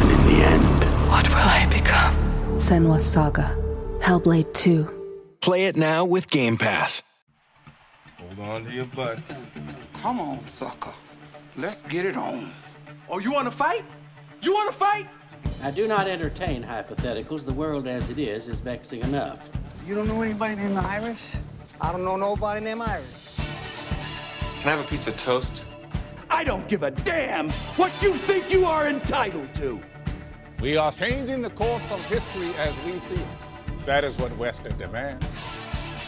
[0.00, 2.14] And in the end, What will I become?
[2.56, 3.56] Senua's Saga.
[4.00, 4.88] Hellblade 2.
[5.40, 7.02] Play it now with Game Pass.
[8.18, 9.18] Hold on to your butt.
[9.94, 10.92] Come on, sucker.
[11.56, 12.50] Let's get it on.
[13.08, 13.84] Oh, you want to fight?
[14.42, 15.06] You want to fight?
[15.62, 17.44] I do not entertain hypotheticals.
[17.46, 19.48] The world as it is is vexing enough.
[19.86, 21.36] You don't know anybody named Iris?
[21.80, 23.40] I don't know nobody named Iris.
[24.60, 25.62] Can I have a piece of toast?
[26.30, 29.78] I don't give a damn what you think you are entitled to.
[30.64, 33.26] We are changing the course of history as we see it.
[33.84, 35.26] That is what Western demands.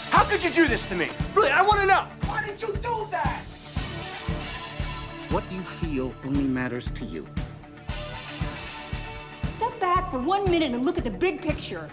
[0.09, 1.11] How could you do this to me?
[1.35, 2.07] Really, I want to know.
[2.25, 3.43] Why did you do that?
[5.29, 7.27] What you feel only matters to you.
[9.51, 11.91] Step back for one minute and look at the big picture.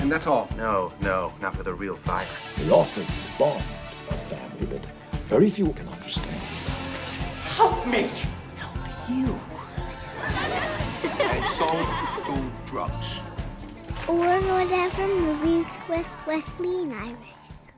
[0.00, 0.50] And that's all?
[0.58, 2.28] No, no, not for the real fire.
[2.58, 3.06] We offer you
[3.38, 3.64] bond,
[4.10, 4.84] a family that
[5.24, 6.36] very few can understand.
[7.56, 8.10] Help me.
[8.58, 8.76] Help
[9.08, 9.49] you.
[11.02, 13.20] And don't do drugs.
[14.06, 17.68] Or whatever movies with Wesley and Iris.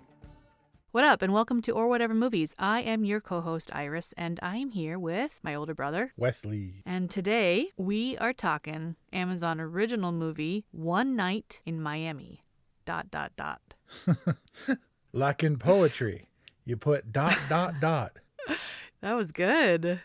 [0.90, 2.56] What up, and welcome to Or Whatever Movies.
[2.58, 6.82] I am your co host, Iris, and I am here with my older brother, Wesley.
[6.84, 12.42] And today we are talking Amazon original movie, One Night in Miami.
[12.84, 13.74] Dot, dot, dot.
[15.12, 16.28] like in poetry,
[16.64, 18.18] you put dot, dot, dot.
[19.00, 20.00] That was good.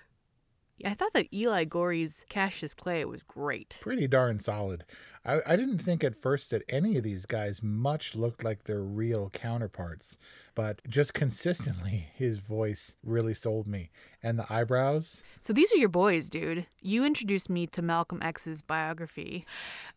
[0.86, 3.80] I thought that Eli Goree's Cassius Clay was great.
[3.82, 4.84] Pretty darn solid.
[5.26, 8.82] I, I didn't think at first that any of these guys much looked like their
[8.82, 10.18] real counterparts,
[10.56, 13.90] but just consistently, his voice really sold me.
[14.24, 15.22] And the eyebrows.
[15.40, 16.66] So these are your boys, dude.
[16.82, 19.46] You introduced me to Malcolm X's biography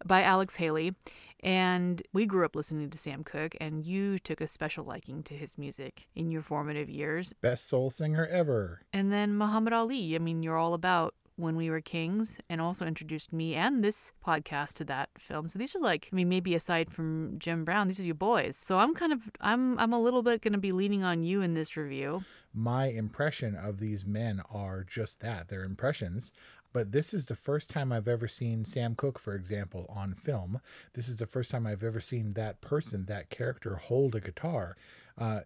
[0.05, 0.95] by Alex Haley.
[1.43, 5.35] And we grew up listening to Sam Cooke, and you took a special liking to
[5.35, 7.33] his music in your formative years.
[7.41, 8.83] Best soul singer ever.
[8.93, 10.15] And then Muhammad Ali.
[10.15, 14.13] I mean, you're all about when we were kings and also introduced me and this
[14.25, 17.89] podcast to that film so these are like i mean maybe aside from jim brown
[17.89, 20.59] these are your boys so i'm kind of i'm i'm a little bit going to
[20.59, 22.23] be leaning on you in this review
[22.53, 26.33] my impression of these men are just that they're impressions
[26.73, 30.61] but this is the first time I've ever seen Sam Cooke, for example, on film.
[30.95, 34.77] This is the first time I've ever seen that person, that character, hold a guitar.
[35.19, 35.41] Uh,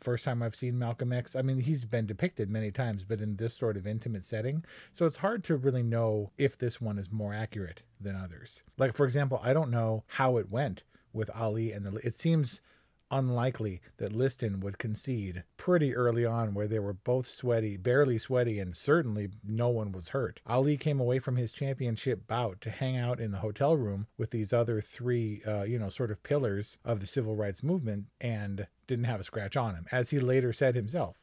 [0.00, 1.36] first time I've seen Malcolm X.
[1.36, 4.64] I mean, he's been depicted many times, but in this sort of intimate setting.
[4.92, 8.62] So it's hard to really know if this one is more accurate than others.
[8.78, 11.96] Like, for example, I don't know how it went with Ali and the.
[12.06, 12.60] It seems
[13.10, 18.58] unlikely that Liston would concede pretty early on, where they were both sweaty, barely sweaty,
[18.58, 20.40] and certainly no one was hurt.
[20.46, 24.30] Ali came away from his championship bout to hang out in the hotel room with
[24.30, 28.66] these other three, uh, you know, sort of pillars of the civil rights movement and
[28.86, 31.16] didn't have a scratch on him, as he later said himself.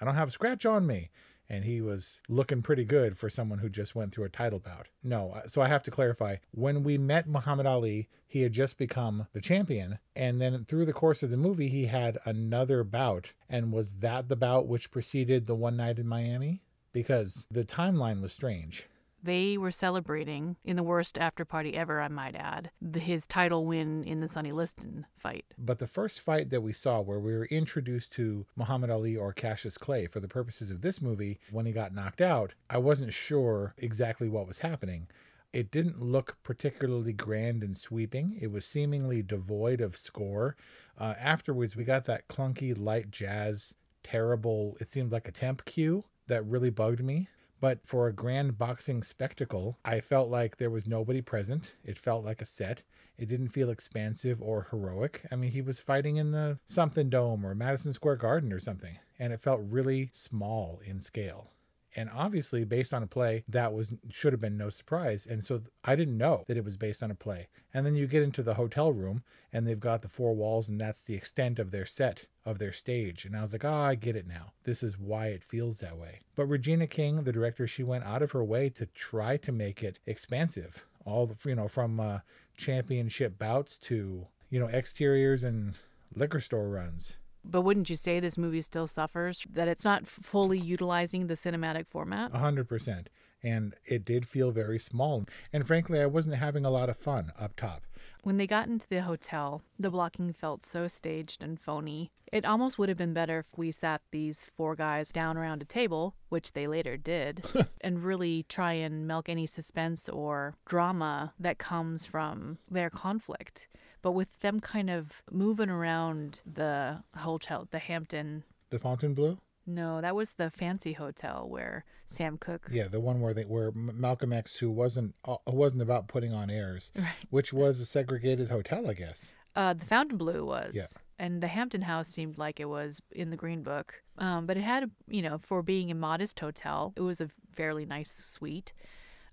[0.00, 1.10] I don't have a scratch on me
[1.48, 4.88] and he was looking pretty good for someone who just went through a title bout.
[5.02, 6.36] No, uh, so I have to clarify.
[6.50, 10.92] When we met Muhammad Ali, he had just become the champion, and then through the
[10.92, 13.32] course of the movie, he had another bout.
[13.48, 16.62] And was that the bout which preceded the one night in Miami?
[16.92, 18.88] Because the timeline was strange.
[19.22, 23.66] They were celebrating in the worst after party ever, I might add, the, his title
[23.66, 25.44] win in the Sonny Liston fight.
[25.58, 29.32] But the first fight that we saw, where we were introduced to Muhammad Ali or
[29.32, 33.12] Cassius Clay for the purposes of this movie, when he got knocked out, I wasn't
[33.12, 35.08] sure exactly what was happening.
[35.52, 38.38] It didn't look particularly grand and sweeping.
[38.40, 40.56] It was seemingly devoid of score.
[40.96, 43.74] Uh, afterwards, we got that clunky light jazz,
[44.04, 47.28] terrible, it seemed like a temp cue that really bugged me.
[47.60, 51.74] But for a grand boxing spectacle, I felt like there was nobody present.
[51.84, 52.82] It felt like a set.
[53.18, 55.26] It didn't feel expansive or heroic.
[55.32, 58.98] I mean, he was fighting in the something dome or Madison Square Garden or something,
[59.18, 61.50] and it felt really small in scale.
[61.98, 65.26] And obviously, based on a play, that was should have been no surprise.
[65.26, 67.48] And so I didn't know that it was based on a play.
[67.74, 70.80] And then you get into the hotel room, and they've got the four walls, and
[70.80, 73.24] that's the extent of their set of their stage.
[73.24, 74.52] And I was like, oh, I get it now.
[74.62, 76.20] This is why it feels that way.
[76.36, 79.82] But Regina King, the director, she went out of her way to try to make
[79.82, 80.86] it expansive.
[81.04, 82.20] All the, you know, from uh,
[82.56, 85.74] championship bouts to you know exteriors and
[86.14, 87.16] liquor store runs.
[87.50, 91.86] But wouldn't you say this movie still suffers that it's not fully utilizing the cinematic
[91.88, 92.30] format?
[92.34, 93.08] A hundred percent.
[93.42, 95.24] And it did feel very small.
[95.52, 97.84] And frankly, I wasn't having a lot of fun up top.
[98.22, 102.10] When they got into the hotel, the blocking felt so staged and phony.
[102.32, 105.64] It almost would have been better if we sat these four guys down around a
[105.64, 107.44] table, which they later did,
[107.80, 113.68] and really try and milk any suspense or drama that comes from their conflict.
[114.08, 118.42] But with them kind of moving around the hotel, the Hampton.
[118.70, 119.36] The Fontainebleau?
[119.66, 122.70] No, that was the fancy hotel where Sam Cooke.
[122.72, 126.48] Yeah, the one where they where Malcolm X, who wasn't uh, wasn't about putting on
[126.48, 127.12] airs, right.
[127.28, 129.34] which was a segregated hotel, I guess.
[129.54, 130.72] Uh, the Fontainebleau was.
[130.74, 130.86] Yeah.
[131.18, 134.62] And the Hampton House seemed like it was in the Green Book, um, but it
[134.62, 138.72] had, you know, for being a modest hotel, it was a fairly nice suite.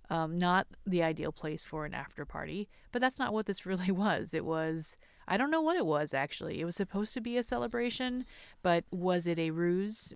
[0.10, 3.92] Um, not the ideal place for an after party, but that's not what this really
[3.92, 4.34] was.
[4.34, 4.98] It was,
[5.28, 6.62] I don't know what it was actually.
[6.62, 8.26] It was supposed to be a celebration,
[8.62, 10.14] but was it a ruse?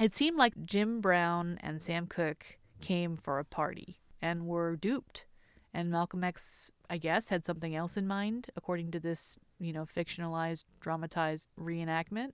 [0.00, 5.26] It seemed like Jim Brown and Sam Cooke came for a party and were duped.
[5.74, 9.84] And Malcolm X, I guess, had something else in mind, according to this, you know,
[9.84, 12.32] fictionalized, dramatized reenactment.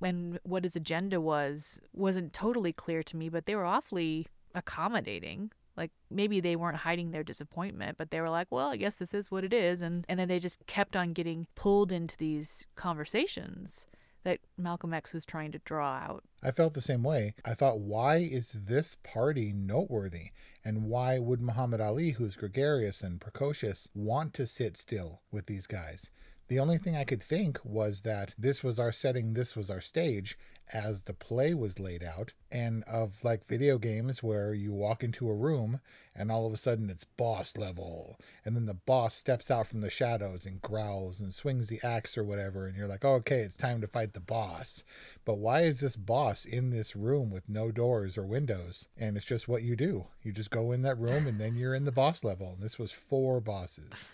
[0.00, 5.50] And what his agenda was wasn't totally clear to me, but they were awfully accommodating.
[5.78, 9.14] Like maybe they weren't hiding their disappointment, but they were like, well, I guess this
[9.14, 9.80] is what it is.
[9.80, 13.86] And, and then they just kept on getting pulled into these conversations
[14.24, 16.24] that Malcolm X was trying to draw out.
[16.42, 17.34] I felt the same way.
[17.44, 20.32] I thought, why is this party noteworthy?
[20.64, 25.68] And why would Muhammad Ali, who's gregarious and precocious, want to sit still with these
[25.68, 26.10] guys?
[26.48, 29.80] The only thing I could think was that this was our setting, this was our
[29.80, 30.36] stage
[30.72, 35.28] as the play was laid out, and of like video games where you walk into
[35.28, 35.80] a room
[36.14, 39.80] and all of a sudden it's boss level, and then the boss steps out from
[39.80, 43.40] the shadows and growls and swings the axe or whatever, and you're like, oh, okay,
[43.40, 44.82] it's time to fight the boss.
[45.24, 48.88] But why is this boss in this room with no doors or windows?
[48.96, 50.06] And it's just what you do.
[50.22, 52.52] You just go in that room and then you're in the boss level.
[52.54, 54.08] And this was four bosses.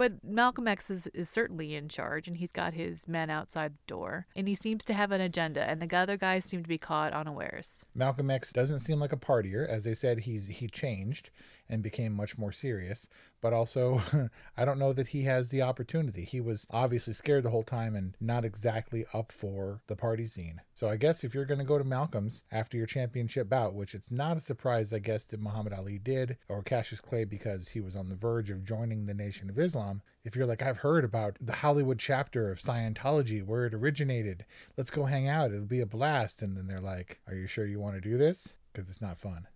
[0.00, 3.86] But Malcolm X is, is certainly in charge, and he's got his men outside the
[3.86, 6.78] door, and he seems to have an agenda, and the other guys seem to be
[6.78, 7.84] caught unawares.
[7.94, 10.20] Malcolm X doesn't seem like a partier, as they said.
[10.20, 11.28] He's he changed
[11.70, 13.08] and became much more serious.
[13.40, 14.02] But also,
[14.56, 16.24] I don't know that he has the opportunity.
[16.24, 20.60] He was obviously scared the whole time and not exactly up for the party scene.
[20.74, 23.94] So I guess if you're going to go to Malcolm's after your championship bout, which
[23.94, 27.80] it's not a surprise, I guess, that Muhammad Ali did, or Cassius Clay because he
[27.80, 31.04] was on the verge of joining the Nation of Islam, if you're like, I've heard
[31.04, 34.44] about the Hollywood chapter of Scientology where it originated,
[34.76, 35.50] let's go hang out.
[35.50, 36.42] It'll be a blast.
[36.42, 38.56] And then they're like, Are you sure you want to do this?
[38.72, 39.46] Because it's not fun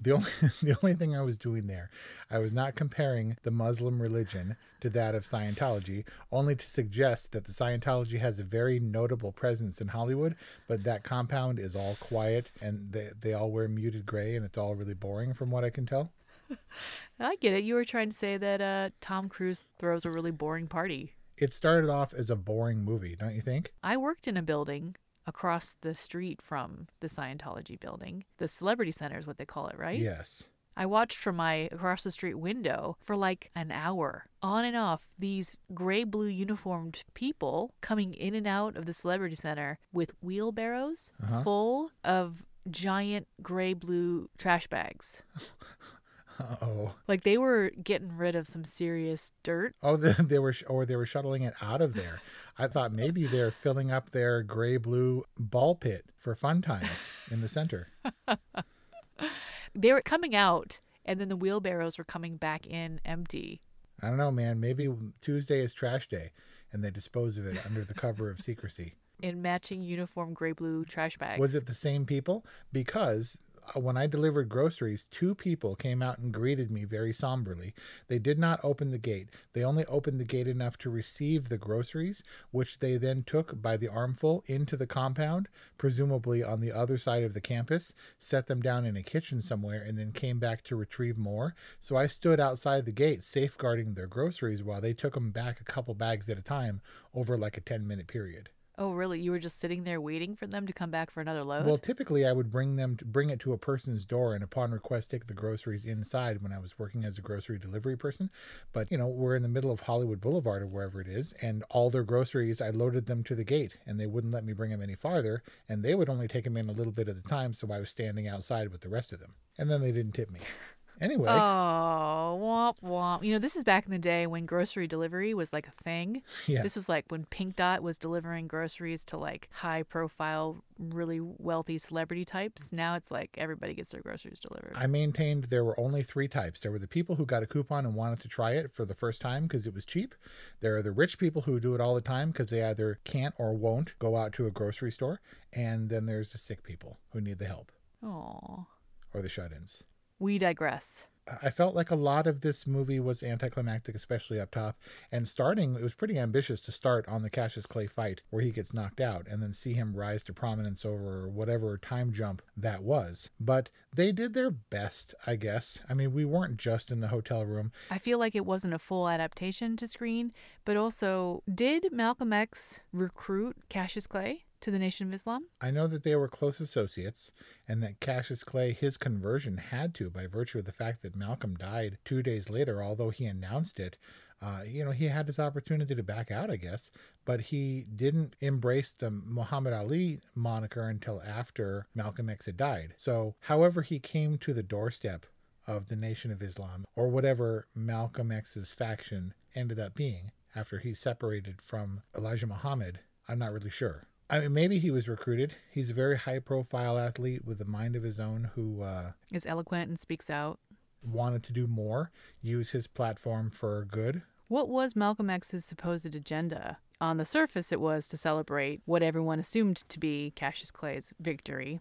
[0.00, 0.30] the only
[0.62, 1.90] the only thing I was doing there,
[2.30, 7.44] I was not comparing the Muslim religion to that of Scientology, only to suggest that
[7.44, 10.36] the Scientology has a very notable presence in Hollywood,
[10.68, 14.58] but that compound is all quiet and they they all wear muted gray and it's
[14.58, 16.12] all really boring from what I can tell.
[17.20, 17.64] I get it.
[17.64, 21.14] You were trying to say that uh, Tom Cruise throws a really boring party.
[21.36, 23.72] It started off as a boring movie, don't you think?
[23.82, 24.96] I worked in a building
[25.26, 28.24] across the street from the Scientology building.
[28.38, 29.98] The Celebrity Center is what they call it, right?
[29.98, 30.48] Yes.
[30.76, 35.04] I watched from my across the street window for like an hour, on and off,
[35.18, 41.10] these gray blue uniformed people coming in and out of the Celebrity Center with wheelbarrows
[41.22, 41.42] uh-huh.
[41.42, 45.22] full of giant gray blue trash bags.
[46.40, 46.94] oh.
[47.08, 49.74] Like they were getting rid of some serious dirt.
[49.82, 52.20] Oh, they, they were, or they were shuttling it out of there.
[52.58, 57.40] I thought maybe they're filling up their gray blue ball pit for fun times in
[57.40, 57.88] the center.
[59.74, 63.60] they were coming out, and then the wheelbarrows were coming back in empty.
[64.02, 64.60] I don't know, man.
[64.60, 64.88] Maybe
[65.20, 66.32] Tuesday is trash day,
[66.72, 68.94] and they dispose of it under the cover of secrecy.
[69.20, 71.38] In matching uniform gray blue trash bags.
[71.38, 72.44] Was it the same people?
[72.72, 77.74] Because Uh, when I delivered groceries, two people came out and greeted me very somberly.
[78.08, 79.28] They did not open the gate.
[79.52, 83.76] They only opened the gate enough to receive the groceries, which they then took by
[83.76, 88.62] the armful into the compound, presumably on the other side of the campus, set them
[88.62, 91.54] down in a kitchen somewhere, and then came back to retrieve more.
[91.78, 95.64] So I stood outside the gate safeguarding their groceries while they took them back a
[95.64, 96.80] couple bags at a time
[97.14, 98.48] over like a 10 minute period.
[98.82, 99.20] Oh, really?
[99.20, 101.66] You were just sitting there waiting for them to come back for another load?
[101.66, 104.72] Well, typically I would bring them to bring it to a person's door and upon
[104.72, 108.28] request take the groceries inside when I was working as a grocery delivery person.
[108.72, 111.62] But, you know, we're in the middle of Hollywood Boulevard or wherever it is, and
[111.70, 114.72] all their groceries I loaded them to the gate and they wouldn't let me bring
[114.72, 117.22] them any farther, and they would only take them in a little bit at a
[117.22, 119.34] time, so I was standing outside with the rest of them.
[119.58, 120.40] And then they didn't tip me.
[121.02, 121.28] Anyway.
[121.28, 123.24] Oh, womp womp.
[123.24, 126.22] You know, this is back in the day when grocery delivery was like a thing.
[126.46, 126.62] Yeah.
[126.62, 131.76] This was like when Pink Dot was delivering groceries to like high profile, really wealthy
[131.78, 132.72] celebrity types.
[132.72, 134.74] Now it's like everybody gets their groceries delivered.
[134.76, 136.60] I maintained there were only three types.
[136.60, 138.94] There were the people who got a coupon and wanted to try it for the
[138.94, 140.14] first time because it was cheap.
[140.60, 143.34] There are the rich people who do it all the time because they either can't
[143.38, 145.20] or won't go out to a grocery store.
[145.52, 147.72] And then there's the sick people who need the help
[148.04, 148.66] Oh.
[149.12, 149.82] or the shut ins.
[150.22, 151.08] We digress.
[151.42, 154.78] I felt like a lot of this movie was anticlimactic, especially up top.
[155.10, 158.52] And starting, it was pretty ambitious to start on the Cassius Clay fight where he
[158.52, 162.84] gets knocked out and then see him rise to prominence over whatever time jump that
[162.84, 163.30] was.
[163.40, 165.80] But they did their best, I guess.
[165.88, 167.72] I mean, we weren't just in the hotel room.
[167.90, 170.32] I feel like it wasn't a full adaptation to screen,
[170.64, 174.44] but also, did Malcolm X recruit Cassius Clay?
[174.62, 175.46] To the Nation of Islam?
[175.60, 177.32] I know that they were close associates
[177.68, 181.54] and that Cassius Clay, his conversion had to by virtue of the fact that Malcolm
[181.54, 183.98] died two days later, although he announced it.
[184.40, 186.90] Uh, you know, he had his opportunity to back out, I guess,
[187.24, 192.94] but he didn't embrace the Muhammad Ali moniker until after Malcolm X had died.
[192.96, 195.26] So, however, he came to the doorstep
[195.66, 200.94] of the Nation of Islam, or whatever Malcolm X's faction ended up being after he
[200.94, 204.06] separated from Elijah Muhammad, I'm not really sure.
[204.32, 205.56] I mean, maybe he was recruited.
[205.70, 209.44] He's a very high profile athlete with a mind of his own who uh, is
[209.44, 210.58] eloquent and speaks out.
[211.02, 212.10] Wanted to do more,
[212.40, 214.22] use his platform for good.
[214.48, 216.78] What was Malcolm X's supposed agenda?
[216.98, 221.80] On the surface, it was to celebrate what everyone assumed to be Cassius Clay's victory.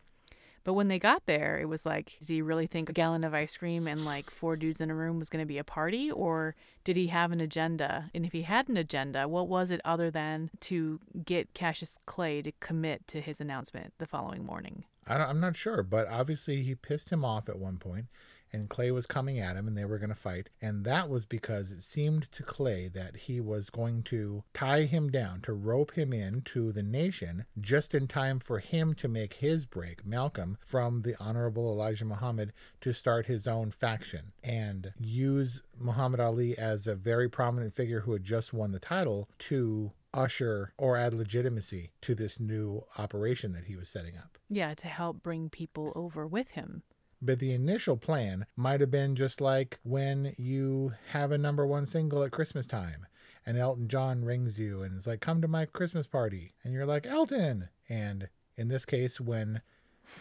[0.63, 3.33] But when they got there, it was like, did he really think a gallon of
[3.33, 6.11] ice cream and like four dudes in a room was going to be a party?
[6.11, 8.09] Or did he have an agenda?
[8.13, 12.41] And if he had an agenda, what was it other than to get Cassius Clay
[12.41, 14.83] to commit to his announcement the following morning?
[15.07, 18.05] I am not sure, but obviously he pissed him off at one point
[18.53, 20.49] and Clay was coming at him and they were going to fight.
[20.61, 25.09] And that was because it seemed to Clay that he was going to tie him
[25.09, 29.35] down, to rope him in to the nation just in time for him to make
[29.35, 35.63] his break, Malcolm, from the Honorable Elijah Muhammad to start his own faction and use
[35.79, 40.73] Muhammad Ali as a very prominent figure who had just won the title to usher
[40.77, 44.37] or add legitimacy to this new operation that he was setting up.
[44.49, 46.83] Yeah, to help bring people over with him.
[47.21, 51.85] But the initial plan might have been just like when you have a number one
[51.85, 53.05] single at Christmas time
[53.45, 56.53] and Elton John rings you and is like, come to my Christmas party.
[56.63, 57.69] And you're like, Elton.
[57.89, 59.61] And in this case, when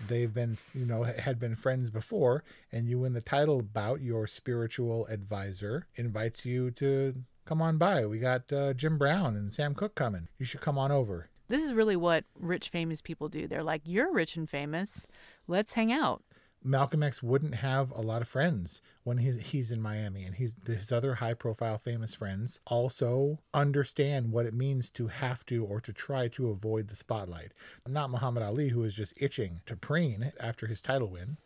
[0.09, 4.27] they've been, you know, had been friends before and you win the title bout, your
[4.27, 7.15] spiritual advisor invites you to
[7.45, 8.07] come on by.
[8.07, 10.29] We got uh, Jim Brown and Sam Cooke coming.
[10.39, 11.29] You should come on over.
[11.49, 13.49] This is really what rich, famous people do.
[13.49, 15.09] They're like, you're rich and famous.
[15.49, 16.23] Let's hang out.
[16.63, 20.55] Malcolm X wouldn't have a lot of friends when he's he's in Miami, and he's
[20.67, 25.81] his other high profile famous friends also understand what it means to have to or
[25.81, 27.53] to try to avoid the spotlight.
[27.89, 31.39] Not Muhammad Ali, who is just itching to preen after his title win.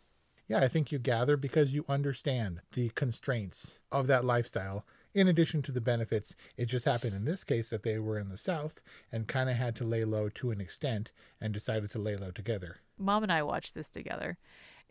[0.49, 4.85] Yeah, I think you gather because you understand the constraints of that lifestyle.
[5.13, 8.27] In addition to the benefits, it just happened in this case that they were in
[8.27, 8.81] the South
[9.13, 12.31] and kind of had to lay low to an extent and decided to lay low
[12.31, 12.81] together.
[12.97, 14.37] Mom and I watched this together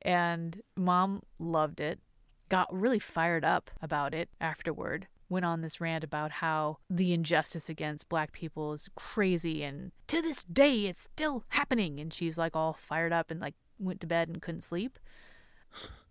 [0.04, 2.00] and mom loved it,
[2.49, 5.08] got really fired up about it afterward.
[5.28, 10.20] Went on this rant about how the injustice against black people is crazy and to
[10.20, 11.99] this day it's still happening.
[11.99, 14.99] And she's like all fired up and like went to bed and couldn't sleep.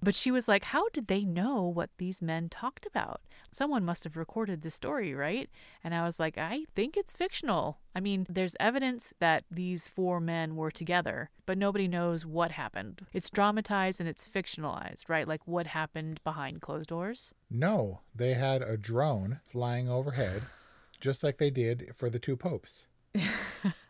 [0.03, 3.21] But she was like, How did they know what these men talked about?
[3.51, 5.49] Someone must have recorded the story, right?
[5.83, 7.77] And I was like, I think it's fictional.
[7.95, 13.05] I mean, there's evidence that these four men were together, but nobody knows what happened.
[13.13, 15.27] It's dramatized and it's fictionalized, right?
[15.27, 17.31] Like what happened behind closed doors?
[17.49, 20.41] No, they had a drone flying overhead,
[20.99, 22.87] just like they did for the two popes.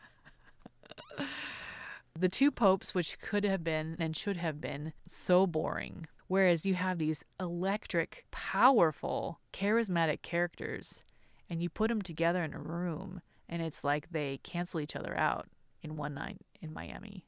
[2.17, 6.08] the two popes, which could have been and should have been so boring.
[6.27, 11.03] Whereas you have these electric, powerful, charismatic characters,
[11.50, 15.17] and you put them together in a room, and it's like they cancel each other
[15.17, 15.48] out
[15.82, 17.25] in one night in Miami.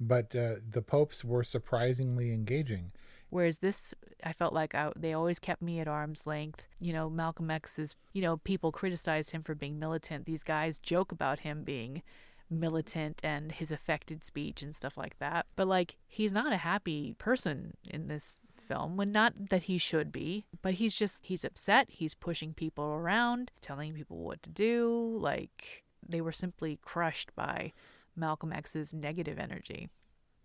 [0.00, 2.92] But uh, the popes were surprisingly engaging.
[3.30, 6.66] Whereas this, I felt like I, they always kept me at arm's length.
[6.78, 10.24] You know, Malcolm X is, you know, people criticized him for being militant.
[10.24, 12.02] These guys joke about him being
[12.60, 15.46] militant and his affected speech and stuff like that.
[15.56, 20.10] But like he's not a happy person in this film when not that he should
[20.10, 25.18] be but he's just he's upset he's pushing people around telling people what to do
[25.20, 27.70] like they were simply crushed by
[28.16, 29.86] malcolm x's negative energy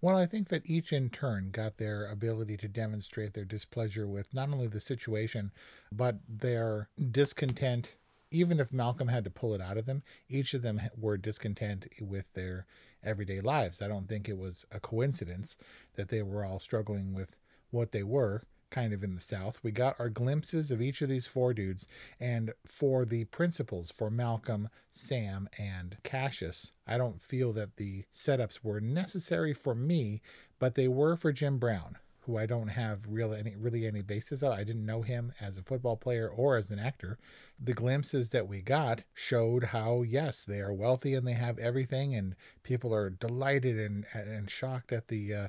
[0.01, 4.33] well, I think that each in turn got their ability to demonstrate their displeasure with
[4.33, 5.51] not only the situation,
[5.91, 7.97] but their discontent.
[8.31, 11.87] Even if Malcolm had to pull it out of them, each of them were discontent
[11.99, 12.67] with their
[13.03, 13.81] everyday lives.
[13.81, 15.57] I don't think it was a coincidence
[15.95, 17.35] that they were all struggling with
[17.71, 19.63] what they were kind of in the South.
[19.63, 21.87] We got our glimpses of each of these four dudes,
[22.19, 28.63] and for the principals, for Malcolm, Sam, and Cassius, I don't feel that the setups
[28.63, 30.21] were necessary for me,
[30.59, 31.97] but they were for Jim Brown
[32.29, 34.51] who I don't have real any really any basis of.
[34.51, 37.17] I didn't know him as a football player or as an actor.
[37.59, 42.13] The glimpses that we got showed how yes, they are wealthy and they have everything,
[42.13, 45.47] and people are delighted and and shocked at the uh,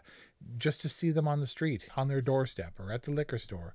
[0.57, 3.75] just to see them on the street, on their doorstep, or at the liquor store,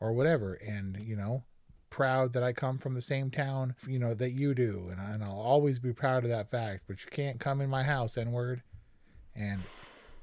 [0.00, 0.54] or whatever.
[0.54, 1.44] And you know,
[1.90, 5.10] proud that I come from the same town, you know, that you do, and, I,
[5.10, 6.84] and I'll always be proud of that fact.
[6.88, 8.62] But you can't come in my house, N word.
[9.34, 9.60] And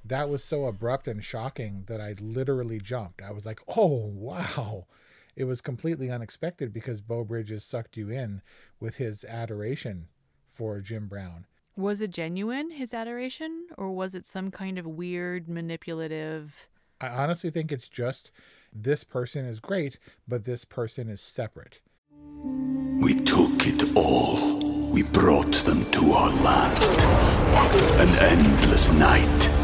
[0.06, 3.22] that was so abrupt and shocking that I literally jumped.
[3.22, 4.88] I was like, oh, wow.
[5.36, 8.42] It was completely unexpected because Beau Bridges sucked you in
[8.80, 10.08] with his adoration
[10.52, 11.46] for Jim Brown.
[11.76, 16.68] Was it genuine, his adoration, or was it some kind of weird, manipulative?
[17.02, 18.32] I honestly think it's just
[18.72, 21.82] this person is great, but this person is separate.
[23.02, 24.60] We took it all.
[24.92, 26.84] We brought them to our land.
[28.00, 29.53] An endless night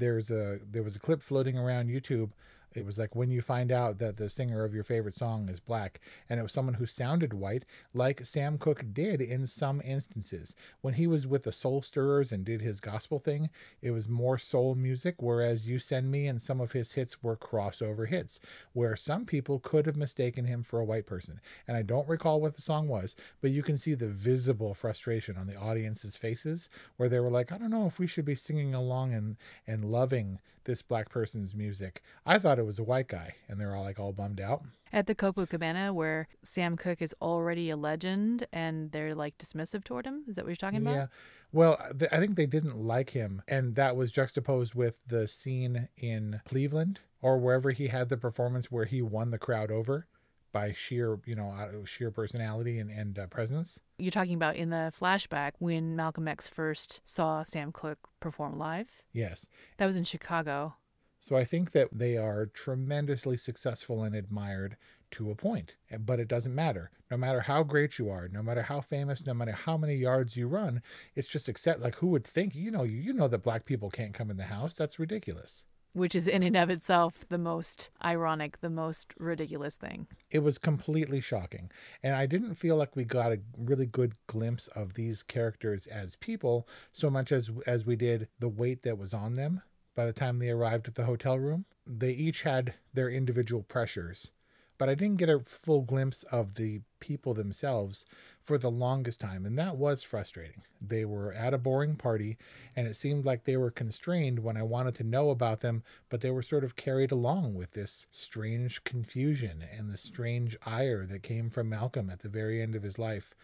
[0.00, 2.30] there's a there was a clip floating around YouTube
[2.72, 5.58] it was like when you find out that the singer of your favorite song is
[5.58, 10.54] black, and it was someone who sounded white, like Sam Cooke did in some instances.
[10.80, 13.50] When he was with the Soul Stirrers and did his gospel thing,
[13.82, 17.36] it was more soul music, whereas You Send Me and some of his hits were
[17.36, 18.38] crossover hits,
[18.72, 21.40] where some people could have mistaken him for a white person.
[21.66, 25.36] And I don't recall what the song was, but you can see the visible frustration
[25.36, 28.36] on the audience's faces, where they were like, I don't know if we should be
[28.36, 30.38] singing along and, and loving
[30.70, 32.00] this black person's music.
[32.24, 34.62] I thought it was a white guy, and they're all like all bummed out.
[34.92, 40.06] At the Copacabana, where Sam Cooke is already a legend, and they're like dismissive toward
[40.06, 40.22] him.
[40.28, 40.94] Is that what you're talking about?
[40.94, 41.06] Yeah.
[41.52, 45.88] Well, th- I think they didn't like him, and that was juxtaposed with the scene
[45.96, 50.06] in Cleveland or wherever he had the performance where he won the crowd over
[50.52, 53.80] by sheer, you know, uh, sheer personality and, and uh, presence.
[53.98, 59.02] You're talking about in the flashback when Malcolm X first saw Sam Cooke perform live?
[59.12, 59.48] Yes.
[59.78, 60.74] That was in Chicago.
[61.20, 64.76] So I think that they are tremendously successful and admired
[65.12, 65.76] to a point.
[65.98, 66.90] But it doesn't matter.
[67.10, 70.36] No matter how great you are, no matter how famous, no matter how many yards
[70.36, 70.80] you run,
[71.16, 73.90] it's just accept like who would think, you know, you, you know that black people
[73.90, 74.74] can't come in the house.
[74.74, 80.06] That's ridiculous which is in and of itself the most ironic, the most ridiculous thing.
[80.30, 81.70] It was completely shocking.
[82.02, 86.16] And I didn't feel like we got a really good glimpse of these characters as
[86.16, 89.62] people so much as as we did the weight that was on them
[89.94, 91.64] by the time they arrived at the hotel room.
[91.86, 94.32] They each had their individual pressures
[94.80, 98.06] but I didn't get a full glimpse of the people themselves
[98.42, 100.62] for the longest time, and that was frustrating.
[100.80, 102.38] They were at a boring party,
[102.74, 106.22] and it seemed like they were constrained when I wanted to know about them, but
[106.22, 111.22] they were sort of carried along with this strange confusion and the strange ire that
[111.22, 113.34] came from Malcolm at the very end of his life.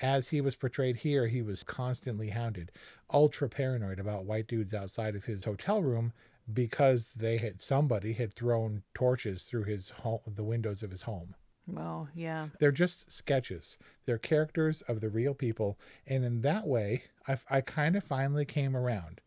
[0.00, 2.72] As he was portrayed here, he was constantly hounded,
[3.10, 6.14] ultra paranoid about white dudes outside of his hotel room
[6.52, 11.34] because they had somebody had thrown torches through his home, the windows of his home.
[11.66, 12.48] Well, yeah.
[12.60, 13.78] They're just sketches.
[14.04, 18.44] They're characters of the real people, and in that way, I, I kind of finally
[18.44, 19.20] came around.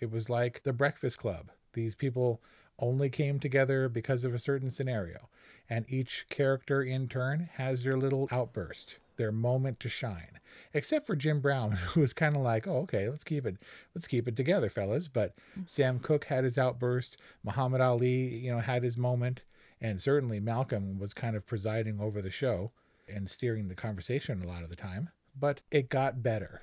[0.00, 1.50] It was like the Breakfast Club.
[1.74, 2.40] These people
[2.78, 5.28] only came together because of a certain scenario.
[5.70, 10.40] And each character in turn has their little outburst, their moment to shine.
[10.74, 13.56] Except for Jim Brown, who was kind of like, "Oh, okay, let's keep it,
[13.94, 15.62] let's keep it together, fellas." But mm-hmm.
[15.66, 17.18] Sam Cooke had his outburst.
[17.44, 19.44] Muhammad Ali, you know, had his moment,
[19.80, 22.72] and certainly Malcolm was kind of presiding over the show
[23.06, 25.08] and steering the conversation a lot of the time.
[25.38, 26.62] But it got better.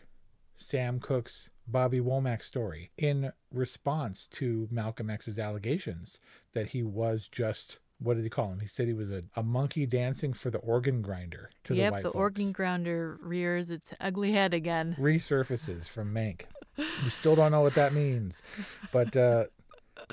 [0.56, 6.20] Sam Cooke's Bobby Womack story in response to Malcolm X's allegations
[6.52, 8.60] that he was just what did he call him?
[8.60, 11.92] He said he was a, a monkey dancing for the organ grinder to yep, the
[11.92, 12.16] white the folks.
[12.16, 14.96] organ grinder rears its ugly head again.
[15.00, 16.44] Resurfaces from Mank.
[16.78, 18.42] we still don't know what that means,
[18.92, 19.46] but uh,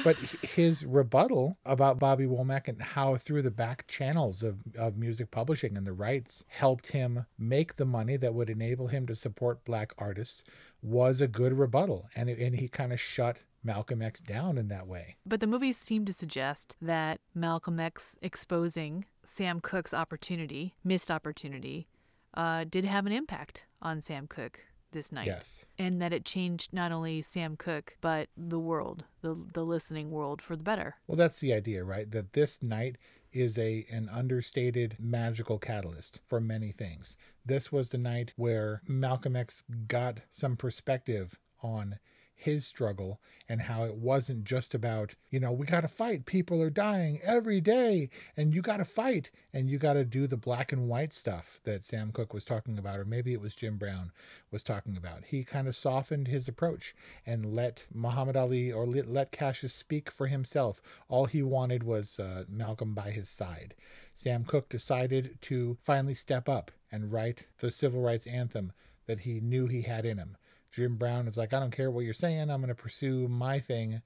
[0.05, 5.31] but his rebuttal about Bobby Womack and how through the back channels of, of music
[5.31, 9.65] publishing and the rights helped him make the money that would enable him to support
[9.65, 10.45] black artists
[10.83, 12.09] was a good rebuttal.
[12.17, 15.17] And, and he kind of shut Malcolm X down in that way.
[15.27, 21.89] But the movies seem to suggest that Malcolm X exposing Sam Cooke's opportunity, missed opportunity,
[22.35, 24.61] uh, did have an impact on Sam Cooke
[24.93, 25.27] this night.
[25.27, 25.65] Yes.
[25.79, 30.41] And that it changed not only Sam Cooke, but the world, the, the listening world
[30.41, 30.95] for the better.
[31.07, 32.11] Well, that's the idea, right?
[32.11, 32.97] That this night
[33.33, 37.17] is a an understated magical catalyst for many things.
[37.45, 41.99] This was the night where Malcolm X got some perspective on
[42.39, 43.19] his struggle
[43.49, 46.27] and how it wasn't just about, you know, we got to fight.
[46.27, 50.27] People are dying every day and you got to fight and you got to do
[50.27, 53.55] the black and white stuff that Sam Cooke was talking about, or maybe it was
[53.55, 54.13] Jim Brown
[54.51, 55.25] was talking about.
[55.25, 56.95] He kind of softened his approach
[57.25, 60.83] and let Muhammad Ali or let, let Cassius speak for himself.
[61.09, 63.75] All he wanted was uh, Malcolm by his side.
[64.13, 68.73] Sam Cooke decided to finally step up and write the civil rights anthem
[69.07, 70.37] that he knew he had in him.
[70.71, 72.51] Jim Brown is like, I don't care what you're saying.
[72.51, 74.03] I'm going to pursue my thing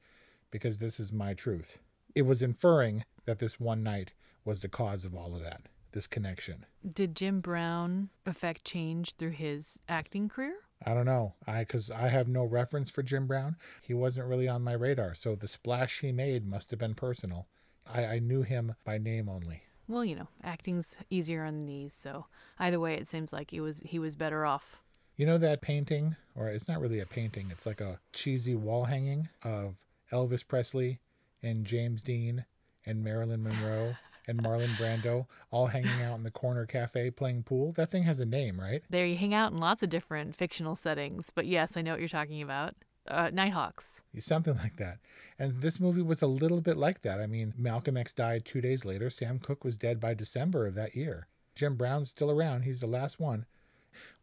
[0.50, 1.78] because this is my truth.
[2.14, 4.12] It was inferring that this one night
[4.44, 6.66] was the cause of all of that, this connection.
[6.86, 10.56] Did Jim Brown affect change through his acting career?
[10.84, 11.34] I don't know.
[11.46, 13.56] I cuz I have no reference for Jim Brown.
[13.82, 15.14] He wasn't really on my radar.
[15.14, 17.46] So the splash he made must have been personal.
[17.86, 19.64] I, I knew him by name only.
[19.88, 22.26] Well, you know, acting's easier on these, so
[22.58, 24.80] either way it seems like he was he was better off
[25.20, 28.84] you know that painting, or it's not really a painting, it's like a cheesy wall
[28.84, 29.74] hanging of
[30.10, 30.98] Elvis Presley
[31.42, 32.42] and James Dean
[32.86, 33.94] and Marilyn Monroe
[34.28, 37.72] and Marlon Brando all hanging out in the corner cafe playing pool.
[37.72, 38.82] That thing has a name, right?
[38.88, 42.00] There you hang out in lots of different fictional settings, but yes, I know what
[42.00, 42.74] you're talking about.
[43.06, 44.00] Uh, Nighthawks.
[44.20, 45.00] Something like that.
[45.38, 47.20] And this movie was a little bit like that.
[47.20, 49.10] I mean, Malcolm X died two days later.
[49.10, 51.26] Sam Cooke was dead by December of that year.
[51.54, 52.62] Jim Brown's still around.
[52.62, 53.44] He's the last one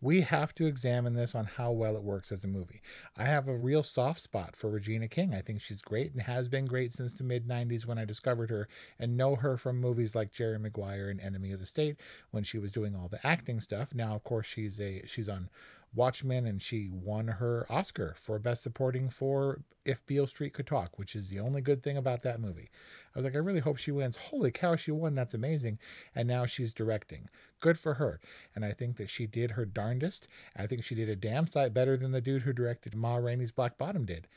[0.01, 2.81] we have to examine this on how well it works as a movie.
[3.15, 5.33] I have a real soft spot for Regina King.
[5.33, 8.49] I think she's great and has been great since the mid 90s when I discovered
[8.49, 8.67] her
[8.99, 11.97] and know her from movies like Jerry Maguire and Enemy of the State
[12.31, 13.93] when she was doing all the acting stuff.
[13.93, 15.49] Now, of course, she's a she's on
[15.93, 20.99] Watchmen, and she won her Oscar for Best Supporting for If Beale Street Could Talk,
[20.99, 22.69] which is the only good thing about that movie.
[23.15, 24.15] I was like, I really hope she wins.
[24.15, 25.15] Holy cow, she won.
[25.15, 25.79] That's amazing.
[26.13, 27.29] And now she's directing.
[27.59, 28.19] Good for her.
[28.55, 30.27] And I think that she did her darndest.
[30.55, 33.51] I think she did a damn sight better than the dude who directed Ma Rainey's
[33.51, 34.27] Black Bottom did.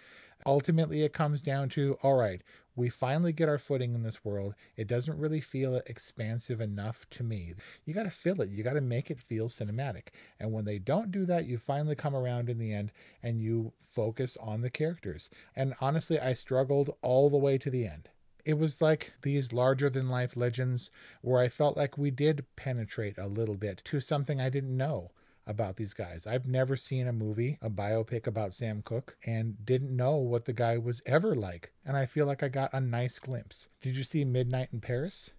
[0.46, 2.42] Ultimately, it comes down to all right,
[2.76, 4.54] we finally get our footing in this world.
[4.76, 7.54] It doesn't really feel expansive enough to me.
[7.84, 10.08] You got to fill it, you got to make it feel cinematic.
[10.38, 13.72] And when they don't do that, you finally come around in the end and you
[13.78, 15.28] focus on the characters.
[15.54, 18.08] And honestly, I struggled all the way to the end.
[18.46, 23.18] It was like these larger than life legends where I felt like we did penetrate
[23.18, 25.10] a little bit to something I didn't know
[25.50, 26.26] about these guys.
[26.26, 30.52] I've never seen a movie, a biopic about Sam Cooke, and didn't know what the
[30.52, 31.72] guy was ever like.
[31.84, 33.68] And I feel like I got a nice glimpse.
[33.80, 35.32] Did you see Midnight in Paris?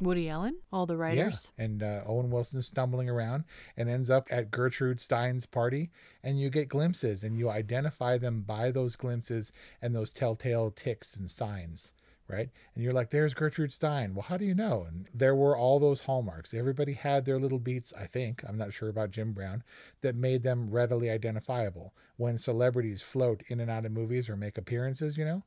[0.00, 1.50] Woody Allen, all the writers.
[1.58, 1.64] Yeah.
[1.64, 3.44] And uh, Owen Wilson stumbling around
[3.76, 5.90] and ends up at Gertrude Stein's party.
[6.22, 9.50] And you get glimpses and you identify them by those glimpses
[9.82, 11.92] and those telltale ticks and signs
[12.28, 12.48] right?
[12.74, 14.14] And you're like, there's Gertrude Stein.
[14.14, 14.86] Well, how do you know?
[14.88, 16.52] And there were all those hallmarks.
[16.52, 19.62] Everybody had their little beats, I think, I'm not sure about Jim Brown,
[20.02, 21.94] that made them readily identifiable.
[22.16, 25.42] When celebrities float in and out of movies or make appearances, you know,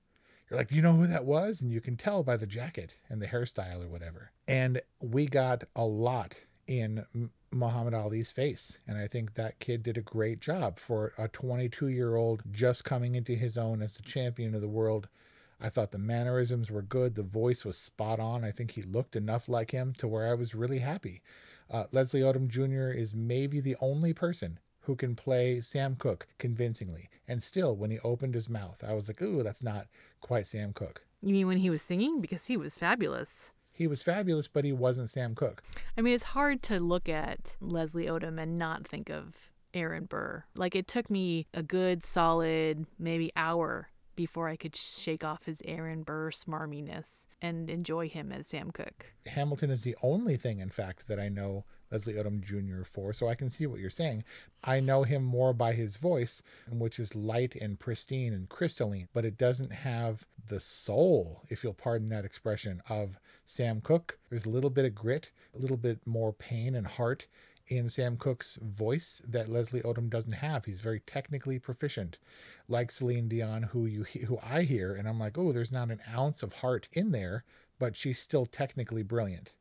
[0.49, 1.61] you're like, you know who that was?
[1.61, 4.31] And you can tell by the jacket and the hairstyle or whatever.
[4.47, 6.35] And we got a lot
[6.67, 7.05] in
[7.53, 8.77] Muhammad Ali's face.
[8.87, 12.83] And I think that kid did a great job for a 22 year old just
[12.83, 15.07] coming into his own as the champion of the world
[15.61, 17.13] I thought the mannerisms were good.
[17.13, 18.43] The voice was spot on.
[18.43, 21.21] I think he looked enough like him to where I was really happy.
[21.69, 22.97] Uh, Leslie Odom Jr.
[22.97, 27.09] is maybe the only person who can play Sam Cooke convincingly.
[27.27, 29.87] And still, when he opened his mouth, I was like, ooh, that's not
[30.19, 31.05] quite Sam Cooke.
[31.21, 32.19] You mean when he was singing?
[32.19, 33.51] Because he was fabulous.
[33.71, 35.61] He was fabulous, but he wasn't Sam Cooke.
[35.97, 40.43] I mean, it's hard to look at Leslie Odom and not think of Aaron Burr.
[40.55, 45.61] Like, it took me a good solid maybe hour before I could shake off his
[45.65, 49.05] Aaron Burr smarminess and enjoy him as Sam Cooke.
[49.25, 52.83] Hamilton is the only thing, in fact, that I know Leslie Odom Jr.
[52.83, 54.23] for, so I can see what you're saying.
[54.63, 59.25] I know him more by his voice, which is light and pristine and crystalline, but
[59.25, 64.17] it doesn't have the soul, if you'll pardon that expression, of Sam Cooke.
[64.29, 67.27] There's a little bit of grit, a little bit more pain and heart
[67.71, 70.65] in Sam Cooke's voice that Leslie Odom doesn't have.
[70.65, 72.17] He's very technically proficient,
[72.67, 76.01] like Celine Dion, who you who I hear, and I'm like, oh, there's not an
[76.13, 77.45] ounce of heart in there,
[77.79, 79.53] but she's still technically brilliant.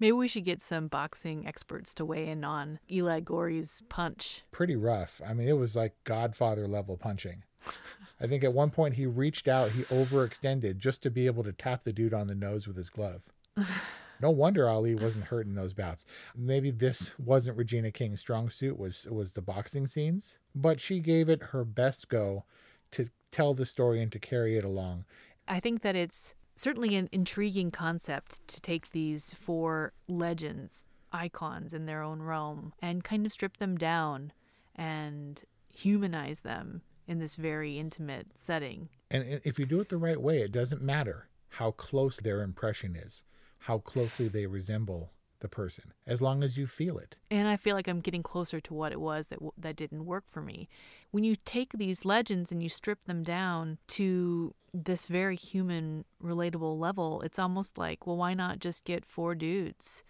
[0.00, 4.42] Maybe we should get some boxing experts to weigh in on Eli Goree's punch.
[4.50, 5.20] Pretty rough.
[5.24, 7.44] I mean, it was like Godfather level punching.
[8.20, 11.52] I think at one point he reached out, he overextended just to be able to
[11.52, 13.22] tap the dude on the nose with his glove.
[14.20, 16.06] no wonder Ali wasn't hurt in those bouts.
[16.36, 21.28] Maybe this wasn't Regina King's strong suit was was the boxing scenes, but she gave
[21.28, 22.44] it her best go
[22.92, 25.04] to tell the story and to carry it along.
[25.48, 31.86] I think that it's certainly an intriguing concept to take these four legends, icons in
[31.86, 34.32] their own realm, and kind of strip them down
[34.76, 38.88] and humanize them in this very intimate setting.
[39.10, 42.96] And if you do it the right way, it doesn't matter how close their impression
[42.96, 43.22] is,
[43.64, 47.16] how closely they resemble the person, as long as you feel it.
[47.30, 50.24] And I feel like I'm getting closer to what it was that that didn't work
[50.26, 50.68] for me.
[51.12, 56.78] When you take these legends and you strip them down to this very human, relatable
[56.78, 60.02] level, it's almost like, well, why not just get four dudes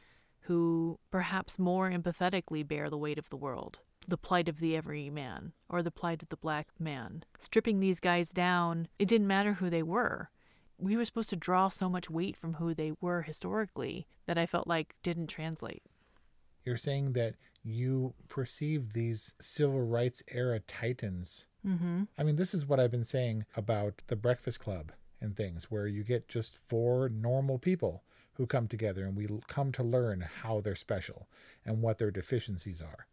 [0.43, 3.79] who perhaps more empathetically bear the weight of the world?
[4.07, 7.25] the plight of the everyman or the plight of the black man.
[7.39, 10.29] Stripping these guys down, it didn't matter who they were.
[10.79, 14.47] We were supposed to draw so much weight from who they were historically that I
[14.47, 15.83] felt like didn't translate.
[16.65, 21.47] You're saying that you perceive these civil rights era titans.
[21.67, 22.05] Mm-hmm.
[22.19, 25.87] I mean, this is what I've been saying about the Breakfast Club and things, where
[25.87, 28.03] you get just four normal people
[28.35, 31.29] who come together and we come to learn how they're special
[31.65, 33.07] and what their deficiencies are.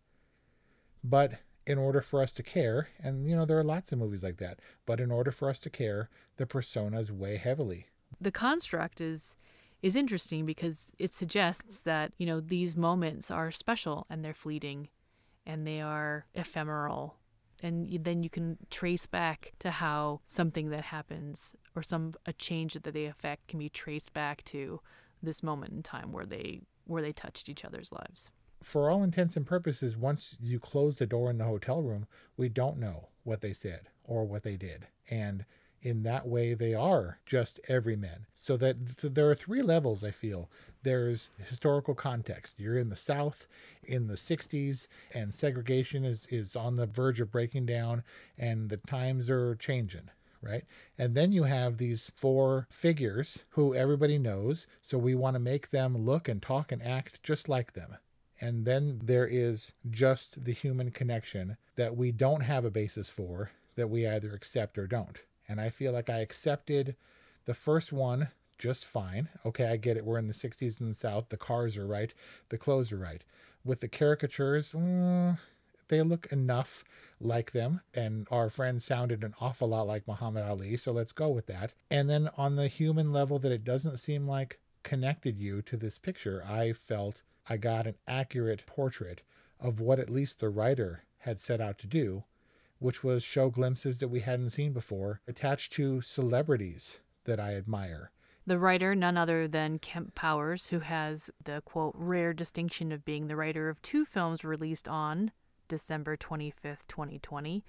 [1.03, 1.33] But
[1.65, 4.37] in order for us to care, and you know, there are lots of movies like
[4.37, 7.87] that, but in order for us to care, the personas weigh heavily.
[8.19, 9.35] The construct is
[9.81, 14.89] is interesting because it suggests that, you know, these moments are special and they're fleeting
[15.43, 17.15] and they are ephemeral.
[17.63, 22.73] And then you can trace back to how something that happens or some a change
[22.73, 24.81] that they affect can be traced back to
[25.21, 29.35] this moment in time where they where they touched each other's lives for all intents
[29.35, 33.41] and purposes, once you close the door in the hotel room, we don't know what
[33.41, 34.87] they said or what they did.
[35.09, 35.45] And
[35.81, 38.27] in that way, they are just everymen.
[38.35, 40.49] So that so there are three levels, I feel.
[40.83, 42.59] There's historical context.
[42.59, 43.47] You're in the South
[43.83, 48.03] in the 60s, and segregation is, is on the verge of breaking down,
[48.37, 50.09] and the times are changing
[50.43, 50.63] right?
[50.97, 55.69] And then you have these four figures who everybody knows, so we want to make
[55.69, 57.97] them look and talk and act just like them.
[58.41, 63.51] And then there is just the human connection that we don't have a basis for,
[63.75, 65.19] that we either accept or don't.
[65.47, 66.95] And I feel like I accepted
[67.45, 69.29] the first one just fine.
[69.45, 70.05] Okay, I get it.
[70.05, 71.29] We're in the 60s in the South.
[71.29, 72.13] The cars are right.
[72.49, 73.23] The clothes are right.
[73.63, 75.37] With the caricatures, mm,
[75.87, 76.83] they look enough
[77.19, 77.81] like them.
[77.93, 80.77] And our friend sounded an awful lot like Muhammad Ali.
[80.77, 81.73] So let's go with that.
[81.89, 85.97] And then on the human level, that it doesn't seem like connected you to this
[85.97, 89.21] picture, I felt I got an accurate portrait
[89.59, 92.23] of what at least the writer had set out to do,
[92.79, 98.11] which was show glimpses that we hadn't seen before attached to celebrities that I admire.
[98.47, 103.27] The writer, none other than Kemp Powers, who has the quote rare distinction of being
[103.27, 105.31] the writer of two films released on
[105.67, 107.63] December 25th, 2020,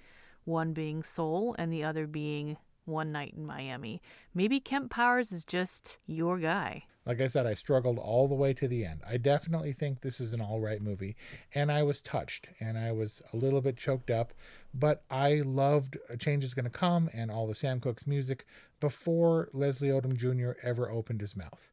[0.45, 4.01] one being Soul and the other being One Night in Miami.
[4.33, 6.85] Maybe Kemp Powers is just your guy.
[7.05, 9.01] Like I said, I struggled all the way to the end.
[9.05, 11.17] I definitely think this is an all right movie,
[11.53, 14.33] and I was touched and I was a little bit choked up,
[14.73, 18.45] but I loved A Change is Gonna Come and all the Sam Cooke's music
[18.79, 20.57] before Leslie Odom Jr.
[20.65, 21.71] ever opened his mouth.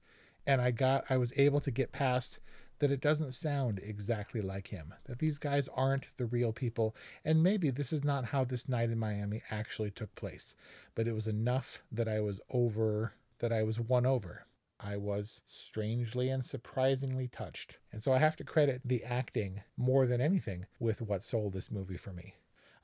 [0.48, 2.40] And I got, I was able to get past
[2.80, 7.40] that it doesn't sound exactly like him, that these guys aren't the real people, and
[7.40, 10.56] maybe this is not how this night in Miami actually took place,
[10.96, 14.44] but it was enough that I was over, that I was won over
[14.82, 17.78] I was strangely and surprisingly touched.
[17.92, 21.70] And so I have to credit the acting more than anything with what sold this
[21.70, 22.34] movie for me.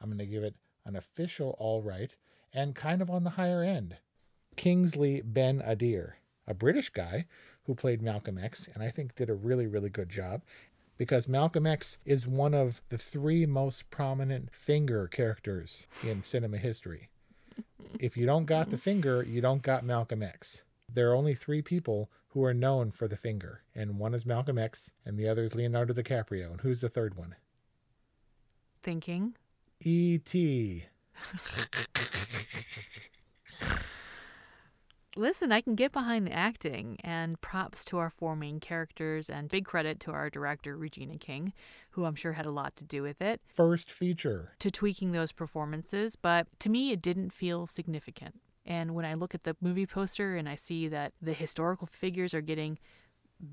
[0.00, 2.14] I'm going to give it an official all right
[2.52, 3.96] and kind of on the higher end.
[4.56, 6.14] Kingsley Ben Adir,
[6.46, 7.26] a British guy
[7.64, 10.42] who played Malcolm X, and I think did a really, really good job
[10.98, 17.09] because Malcolm X is one of the three most prominent finger characters in cinema history.
[17.98, 20.62] If you don't got the finger, you don't got Malcolm X.
[20.92, 24.59] There are only three people who are known for the finger, and one is Malcolm
[24.59, 26.51] X, and the other is Leonardo DiCaprio.
[26.51, 27.35] And who's the third one?
[28.83, 29.37] Thinking.
[29.81, 30.85] E.T.
[35.18, 39.49] Listen, I can get behind the acting, and props to our four main characters, and
[39.49, 41.55] big credit to our director, Regina King,
[41.90, 43.40] who I'm sure had a lot to do with it.
[43.46, 44.53] First feature.
[44.59, 48.40] To tweaking those performances, but to me, it didn't feel significant.
[48.66, 52.35] And when I look at the movie poster and I see that the historical figures
[52.35, 52.79] are getting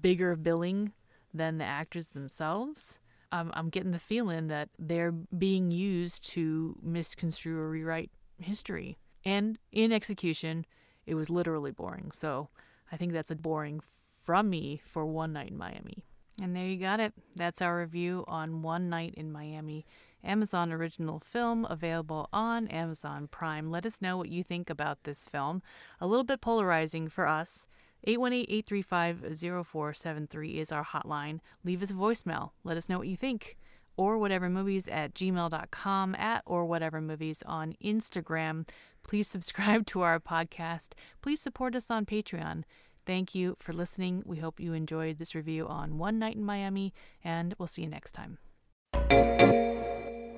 [0.01, 0.91] bigger billing
[1.33, 2.99] than the actors themselves,
[3.31, 8.97] I'm, I'm getting the feeling that they're being used to misconstrue or rewrite history.
[9.23, 10.65] And in execution,
[11.05, 12.11] it was literally boring.
[12.11, 12.49] So
[12.91, 13.81] I think that's a boring
[14.23, 16.03] from me for One Night in Miami.
[16.41, 17.13] And there you got it.
[17.35, 19.85] That's our review on One Night in Miami,
[20.23, 23.69] Amazon original film available on Amazon Prime.
[23.69, 25.61] Let us know what you think about this film.
[25.99, 27.67] A little bit polarizing for us.
[28.07, 31.39] 818-835-0473 is our hotline.
[31.63, 32.51] Leave us a voicemail.
[32.63, 33.57] Let us know what you think.
[33.95, 38.67] Or whatever movies at gmail.com at or whatever movies on Instagram.
[39.03, 40.93] Please subscribe to our podcast.
[41.21, 42.63] Please support us on Patreon.
[43.05, 44.23] Thank you for listening.
[44.25, 47.89] We hope you enjoyed this review on One Night in Miami, and we'll see you
[47.89, 48.37] next time.